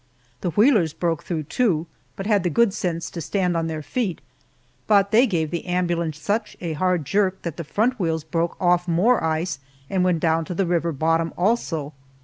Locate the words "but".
2.15-2.25, 4.87-5.11